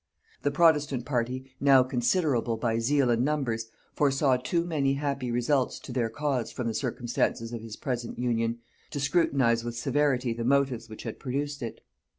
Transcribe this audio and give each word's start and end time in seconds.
The 0.41 0.49
protestant 0.49 1.05
party, 1.05 1.51
now 1.59 1.83
considerable 1.83 2.57
by 2.57 2.79
zeal 2.79 3.11
and 3.11 3.23
numbers, 3.23 3.67
foresaw 3.93 4.37
too 4.37 4.65
many 4.65 4.95
happy 4.95 5.29
results 5.29 5.77
to 5.77 5.91
their 5.91 6.09
cause 6.09 6.51
from 6.51 6.65
the 6.65 6.73
circumstances 6.73 7.53
of 7.53 7.61
his 7.61 7.75
present 7.75 8.17
union, 8.17 8.61
to 8.89 8.99
scrutinize 8.99 9.63
with 9.63 9.77
severity 9.77 10.33
the 10.33 10.43
motives 10.43 10.89
which 10.89 11.03
had 11.03 11.19
produced 11.19 11.61
it. 11.61 11.81